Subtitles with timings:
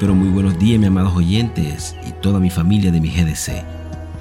[0.00, 3.64] Pero muy buenos días, mis amados oyentes y toda mi familia de mi GDC,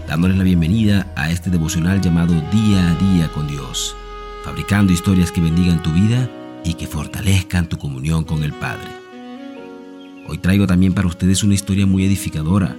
[0.07, 3.95] dándoles la bienvenida a este devocional llamado Día a Día con Dios,
[4.43, 6.29] fabricando historias que bendigan tu vida
[6.63, 8.87] y que fortalezcan tu comunión con el Padre.
[10.27, 12.75] Hoy traigo también para ustedes una historia muy edificadora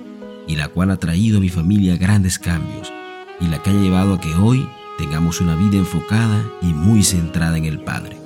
[0.46, 2.92] y la cual ha traído a mi familia grandes cambios
[3.41, 7.58] y la que ha llevado a que hoy tengamos una vida enfocada y muy centrada
[7.58, 8.19] en el Padre.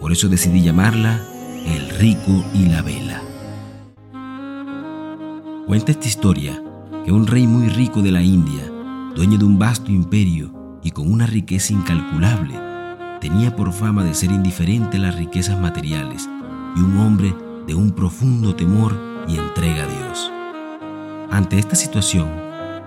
[0.00, 1.24] Por eso decidí llamarla
[1.64, 3.31] El rico y la vela.
[5.66, 6.60] Cuenta esta historia
[7.04, 8.68] que un rey muy rico de la India,
[9.14, 12.58] dueño de un vasto imperio y con una riqueza incalculable,
[13.20, 16.28] tenía por fama de ser indiferente a las riquezas materiales
[16.76, 17.32] y un hombre
[17.68, 18.98] de un profundo temor
[19.28, 20.32] y entrega a Dios.
[21.30, 22.28] Ante esta situación,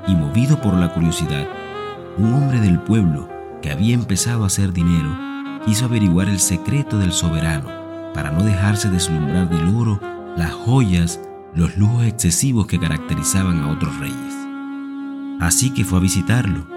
[0.05, 1.47] y movido por la curiosidad,
[2.17, 3.29] un hombre del pueblo
[3.61, 5.17] que había empezado a hacer dinero
[5.65, 7.69] quiso averiguar el secreto del soberano
[8.13, 9.99] para no dejarse deslumbrar del oro,
[10.35, 11.21] las joyas
[11.55, 14.35] los lujos excesivos que caracterizaban a otros reyes.
[15.39, 16.67] Así que fue a visitarlo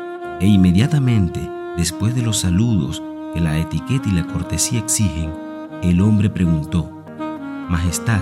[0.40, 1.40] e inmediatamente,
[1.76, 3.02] después de los saludos
[3.34, 5.32] que la etiqueta y la cortesía exigen,
[5.82, 7.04] el hombre preguntó,
[7.68, 8.20] Majestad,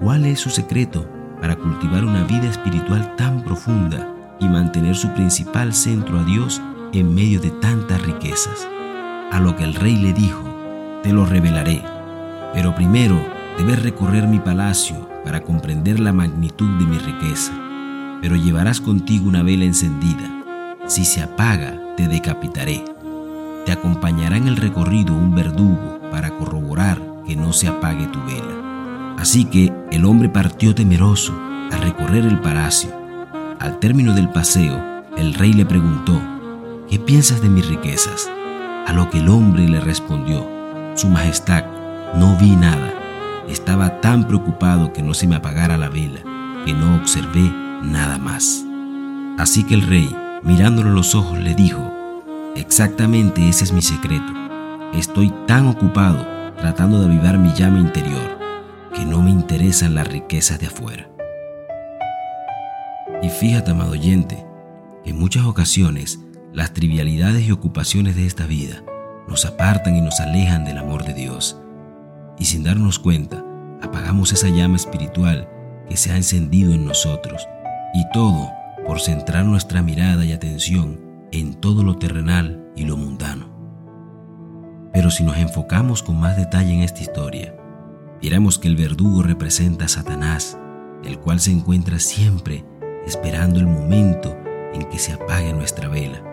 [0.00, 1.06] ¿cuál es su secreto
[1.42, 6.60] para cultivar una vida espiritual tan profunda y mantener su principal centro a Dios
[6.94, 8.66] en medio de tantas riquezas?
[9.30, 10.42] A lo que el rey le dijo,
[11.02, 11.82] te lo revelaré,
[12.54, 13.20] pero primero
[13.58, 17.52] debes recorrer mi palacio para comprender la magnitud de mi riqueza,
[18.22, 20.44] pero llevarás contigo una vela encendida.
[20.86, 22.84] Si se apaga, te decapitaré.
[23.66, 29.16] Te acompañará en el recorrido un verdugo para corroborar que no se apague tu vela.
[29.18, 31.38] Así que el hombre partió temeroso
[31.70, 32.90] a recorrer el palacio.
[33.58, 36.20] Al término del paseo, el rey le preguntó,
[36.88, 38.30] ¿qué piensas de mis riquezas?
[38.86, 40.48] A lo que el hombre le respondió,
[40.96, 41.64] Su Majestad,
[42.16, 42.99] no vi nada
[43.50, 46.20] estaba tan preocupado que no se me apagara la vela,
[46.64, 47.52] que no observé
[47.82, 48.64] nada más.
[49.38, 51.92] Así que el rey, mirándolo a los ojos, le dijo,
[52.56, 54.32] exactamente ese es mi secreto.
[54.94, 58.38] Estoy tan ocupado tratando de avivar mi llama interior
[58.94, 61.08] que no me interesan las riquezas de afuera.
[63.22, 64.44] Y fíjate, amado oyente,
[65.04, 66.20] que en muchas ocasiones
[66.52, 68.82] las trivialidades y ocupaciones de esta vida
[69.28, 71.60] nos apartan y nos alejan del amor de Dios
[72.40, 73.44] y sin darnos cuenta,
[73.82, 75.48] apagamos esa llama espiritual
[75.88, 77.46] que se ha encendido en nosotros,
[77.94, 78.48] y todo
[78.86, 81.00] por centrar nuestra mirada y atención
[81.32, 83.50] en todo lo terrenal y lo mundano.
[84.92, 87.54] Pero si nos enfocamos con más detalle en esta historia,
[88.22, 90.58] veremos que el verdugo representa a Satanás,
[91.04, 92.64] el cual se encuentra siempre
[93.06, 94.36] esperando el momento
[94.72, 96.24] en que se apague nuestra vela,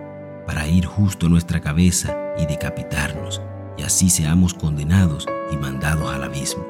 [0.45, 3.41] para ir justo a nuestra cabeza y decapitarnos,
[3.77, 6.65] y así seamos condenados y mandados al abismo.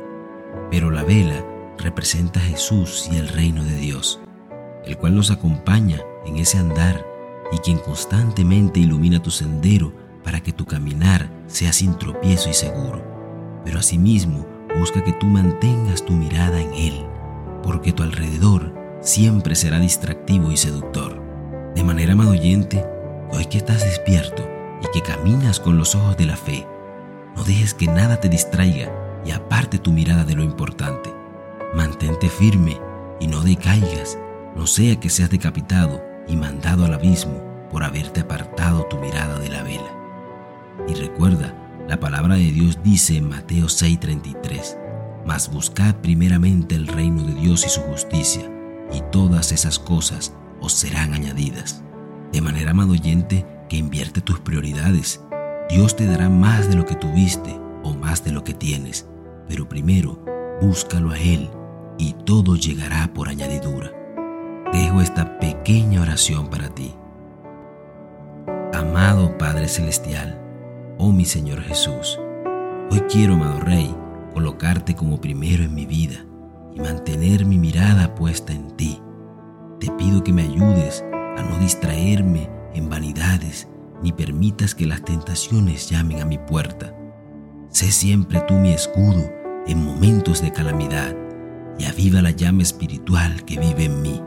[0.71, 1.45] Pero la vela
[1.77, 4.19] representa Jesús y el reino de Dios,
[4.85, 7.05] el cual nos acompaña en ese andar
[7.51, 9.93] y quien constantemente ilumina tu sendero
[10.23, 13.01] para que tu caminar sea sin tropiezo y seguro.
[13.63, 14.45] Pero asimismo
[14.77, 17.05] busca que tú mantengas tu mirada en Él,
[17.63, 21.21] porque tu alrededor siempre será distractivo y seductor.
[21.75, 22.85] De manera, amado oyente,
[23.31, 24.47] hoy que estás despierto
[24.83, 26.65] y que caminas con los ojos de la fe,
[27.37, 28.91] no dejes que nada te distraiga
[29.23, 31.13] y aparte tu mirada de lo importante.
[31.75, 32.79] Mantente firme
[33.19, 34.17] y no decaigas,
[34.55, 39.49] no sea que seas decapitado y mandado al abismo por haberte apartado tu mirada de
[39.49, 39.91] la vela.
[40.87, 41.53] Y recuerda,
[41.87, 44.75] la palabra de Dios dice en Mateo 6:33,
[45.23, 48.51] mas buscad primeramente el reino de Dios y su justicia,
[48.91, 51.83] y todas esas cosas os serán añadidas.
[52.31, 55.21] De manera, amado oyente, que invierte tus prioridades
[55.69, 59.05] Dios te dará más de lo que tuviste o más de lo que tienes,
[59.49, 60.17] pero primero
[60.61, 61.49] búscalo a Él
[61.97, 63.91] y todo llegará por añadidura.
[64.71, 66.95] Dejo esta pequeña oración para ti.
[68.73, 70.41] Amado Padre Celestial,
[70.97, 72.17] oh mi Señor Jesús,
[72.89, 73.93] hoy quiero, amado Rey,
[74.33, 76.25] colocarte como primero en mi vida
[76.73, 79.01] y mantener mi mirada puesta en ti.
[79.81, 81.03] Te pido que me ayudes
[81.37, 83.67] a no distraerme en vanidades
[84.01, 86.93] ni permitas que las tentaciones llamen a mi puerta.
[87.69, 89.29] Sé siempre tú mi escudo
[89.67, 91.15] en momentos de calamidad
[91.77, 94.21] y aviva la llama espiritual que vive en mí.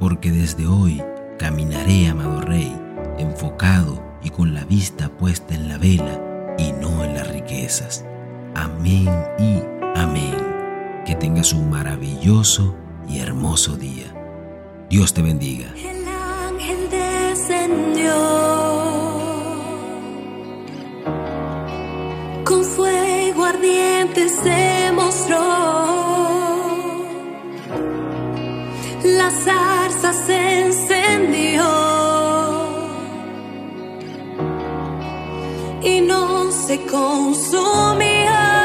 [0.00, 1.02] Porque desde hoy
[1.38, 2.76] caminaré, amado Rey,
[3.18, 8.04] enfocado y con la vista puesta en la vela y no en las riquezas.
[8.54, 9.08] Amén
[9.38, 9.60] y
[9.94, 10.36] amén.
[11.06, 12.74] Que tengas un maravilloso
[13.08, 14.12] y hermoso día.
[14.90, 15.72] Dios te bendiga
[35.84, 38.61] y no se consumió.